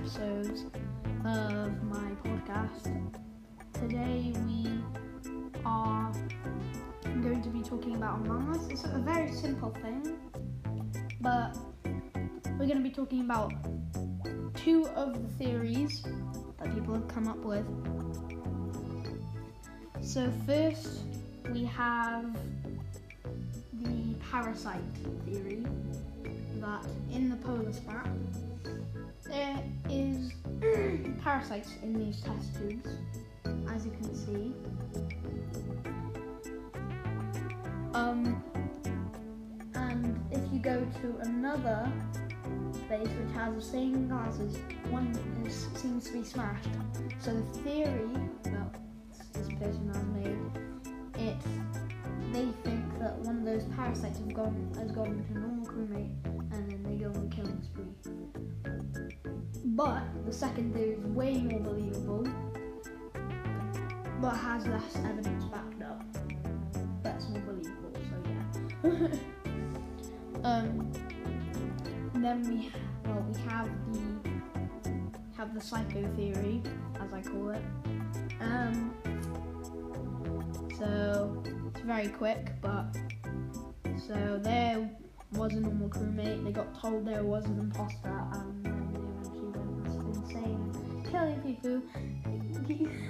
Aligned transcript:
episodes 0.00 0.64
of 1.26 1.82
my 1.82 2.10
podcast. 2.24 3.12
Today 3.74 4.32
we 4.46 4.80
are 5.66 6.10
going 7.22 7.42
to 7.42 7.50
be 7.50 7.60
talking 7.60 7.96
about 7.96 8.20
Among 8.20 8.56
Us. 8.56 8.66
It's 8.70 8.84
a 8.84 8.98
very 8.98 9.30
simple 9.30 9.70
thing, 9.82 10.18
but 11.20 11.54
we're 12.58 12.66
going 12.66 12.78
to 12.78 12.82
be 12.82 12.90
talking 12.90 13.20
about 13.20 13.52
two 14.54 14.86
of 14.96 15.20
the 15.20 15.28
theories 15.44 16.02
that 16.58 16.72
people 16.74 16.94
have 16.94 17.08
come 17.08 17.28
up 17.28 17.44
with. 17.44 17.66
So, 20.00 20.32
first 20.46 21.02
we 21.52 21.64
have 21.64 22.34
the 23.74 24.14
parasite 24.30 24.80
theory 25.26 25.66
that 26.60 26.86
in 27.10 27.30
the 27.30 27.36
polar 27.36 27.72
spot 27.72 28.08
there 29.24 29.62
is 29.88 30.32
parasites 31.22 31.70
in 31.82 31.98
these 31.98 32.20
test 32.20 32.54
tubes, 32.56 32.88
as 33.68 33.84
you 33.84 33.92
can 33.92 34.14
see. 34.14 34.54
Um, 37.94 38.42
and 39.74 40.20
if 40.30 40.40
you 40.52 40.58
go 40.58 40.86
to 41.00 41.18
another 41.28 41.90
place 42.88 43.08
which 43.08 43.34
has 43.34 43.54
the 43.54 43.62
same 43.62 44.08
glasses, 44.08 44.56
one 44.90 45.16
is, 45.44 45.68
seems 45.74 46.06
to 46.06 46.12
be 46.12 46.24
smashed. 46.24 46.68
So 47.20 47.34
the 47.34 47.58
theory 47.60 48.10
that 48.44 48.78
this 49.32 49.48
person 49.58 49.90
has 49.92 50.04
made, 50.06 51.22
it 51.22 51.36
they 52.32 52.46
think 52.62 52.98
that 53.00 53.18
one 53.18 53.38
of 53.38 53.44
those 53.44 53.64
parasites 53.76 54.18
have 54.18 54.32
gone 54.34 54.72
has 54.78 54.92
gone 54.92 55.24
a 55.30 55.38
normal 55.38 55.59
and 55.96 56.70
then 56.70 56.82
they 56.84 56.96
go 56.96 57.10
on 57.10 57.26
a 57.26 57.34
killing 57.34 57.62
spree. 57.62 57.84
But 59.64 60.02
the 60.26 60.32
second 60.32 60.74
theory 60.74 60.92
is 60.92 61.04
way 61.06 61.38
more 61.38 61.60
believable, 61.60 62.26
but 64.20 64.30
has 64.30 64.66
less 64.66 64.96
evidence 64.96 65.44
backed 65.44 65.82
up. 65.82 66.02
That's 67.02 67.28
more 67.28 67.40
believable, 67.40 67.92
so 67.94 68.88
yeah. 68.88 69.08
um, 70.44 70.92
then 72.14 72.42
we 72.48 72.70
well 73.04 73.24
we 73.32 73.40
have 73.42 73.68
the 73.92 74.30
have 75.36 75.54
the 75.54 75.60
psycho 75.60 76.06
theory, 76.16 76.62
as 77.00 77.12
I 77.12 77.22
call 77.22 77.50
it. 77.50 77.62
Um, 78.40 78.92
so 80.78 81.42
it's 81.68 81.80
very 81.80 82.08
quick, 82.08 82.52
but 82.60 82.94
so 84.06 84.40
there 84.42 84.59
was 85.32 85.52
a 85.52 85.60
normal 85.60 85.88
crewmate. 85.88 86.44
They 86.44 86.52
got 86.52 86.80
told 86.80 87.06
there 87.06 87.22
was 87.22 87.44
an 87.46 87.58
imposter, 87.58 88.08
and 88.32 88.64
then 88.64 88.92
they 88.92 88.98
eventually 88.98 89.40
went 89.40 89.84
must 89.84 90.18
insane, 90.18 91.06
killing 91.10 91.40
people. 91.40 91.82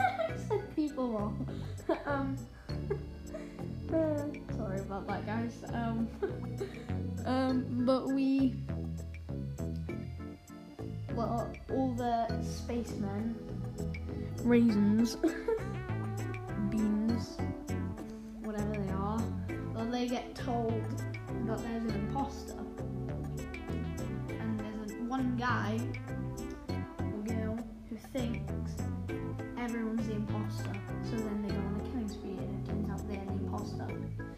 I 0.00 0.36
said 0.48 0.76
people 0.76 1.12
wrong. 1.12 1.48
um, 2.06 2.36
uh, 3.92 4.56
sorry 4.56 4.80
about 4.80 5.06
that, 5.08 5.26
guys. 5.26 5.64
Um, 5.72 6.08
um, 7.26 7.66
but 7.84 8.08
we, 8.08 8.54
well, 11.14 11.50
all 11.70 11.94
the 11.94 12.42
spacemen, 12.42 13.34
raisins, 14.42 15.16
beans, 16.70 17.38
whatever 18.42 18.72
they 18.72 18.92
are, 18.92 19.20
well, 19.74 19.86
they 19.90 20.06
get 20.06 20.34
told 20.34 20.82
that 21.46 21.58
there's 21.62 21.84
an 21.84 21.94
imposter, 22.08 22.58
and 24.30 24.60
there's 24.60 24.92
a, 24.92 24.94
one 25.04 25.36
guy 25.36 25.78
or 26.98 27.22
girl 27.34 27.58
who 27.88 27.96
thinks 28.12 28.72
everyone's 29.58 30.06
the 30.06 30.14
imposter, 30.14 30.72
so 31.02 31.16
then 31.16 31.42
they 31.42 31.48
go 31.48 31.60
on 31.60 31.80
a 31.80 31.88
killing 31.90 32.08
spree, 32.08 32.30
and 32.30 32.66
it 32.66 32.70
turns 32.70 32.90
out 32.90 33.08
they're 33.08 33.24
the 33.26 33.32
imposter. 33.32 33.88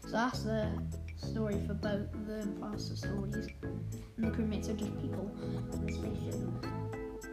So 0.00 0.10
that's 0.10 0.42
the 0.42 0.70
story 1.16 1.60
for 1.66 1.74
both 1.74 2.10
the 2.26 2.40
imposter 2.40 2.96
stories, 2.96 3.48
and 3.62 4.24
the 4.24 4.30
crewmates 4.30 4.68
are 4.68 4.74
just 4.74 4.94
people 5.00 5.30
in 5.72 5.86
the 5.86 5.92
spaceship 5.92 6.34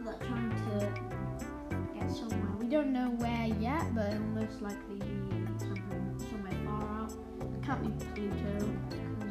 that 0.04 0.14
are 0.14 0.26
trying 0.26 0.50
to 0.50 1.98
get 1.98 2.10
somewhere. 2.10 2.56
We 2.60 2.68
don't 2.68 2.92
know 2.92 3.10
where 3.10 3.46
yet, 3.60 3.94
but 3.94 4.12
it'll 4.12 4.20
most 4.20 4.62
likely 4.62 4.98
be 4.98 5.46
somewhere, 5.58 6.54
far 6.64 6.82
out. 7.00 7.12
Can't 7.64 7.82
be 7.82 8.04
Pluto, 8.14 8.68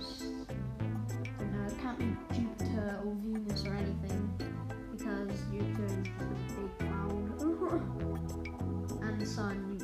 because 0.06 1.54
I 1.54 1.68
it 1.68 1.82
can't 1.82 2.00
be 2.00 2.16
Jupiter 2.36 3.00
or 3.06 3.14
Venus 3.16 3.66
or 3.66 3.74
anything, 3.74 4.34
because 4.92 5.30
Jupiter 5.52 5.86
is 5.86 5.94
a 5.94 6.26
big 6.62 6.78
cloud. 6.80 7.26
and 9.02 9.22
the 9.22 9.26
sun, 9.26 9.80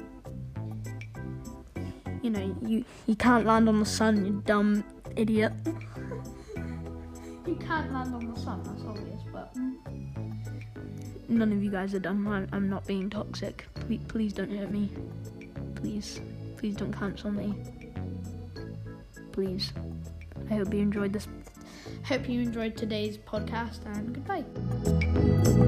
you 2.22 2.30
know, 2.30 2.56
you, 2.62 2.86
you 3.08 3.16
can't 3.16 3.46
land 3.46 3.68
on 3.68 3.80
the 3.80 3.86
sun, 3.86 4.26
you 4.26 4.42
dumb 4.46 4.84
idiot. 5.16 5.54
you 7.48 7.56
can't 7.56 7.92
land 7.92 8.14
on 8.14 8.34
the 8.34 8.40
sun, 8.40 8.62
that's 8.64 8.84
obvious, 8.84 9.22
but 9.32 9.56
none 11.28 11.52
of 11.52 11.64
you 11.64 11.72
guys 11.72 11.94
are 11.94 12.00
dumb. 12.00 12.28
I'm, 12.28 12.48
I'm 12.52 12.70
not 12.70 12.86
being 12.86 13.10
toxic. 13.10 13.66
Please, 13.76 14.02
please 14.08 14.34
don't 14.34 14.52
hurt 14.56 14.72
me. 14.72 14.90
Please, 15.76 16.22
please 16.58 16.76
don't 16.76 16.94
cancel 16.94 17.32
me. 17.32 17.56
Please. 19.32 19.72
I 20.50 20.56
hope 20.56 20.74
you 20.74 20.82
enjoyed 20.82 21.14
this. 21.14 21.28
Hope 22.06 22.28
you 22.28 22.42
enjoyed 22.42 22.76
today's 22.76 23.18
podcast 23.18 23.86
and 23.86 24.14
goodbye. 24.14 25.68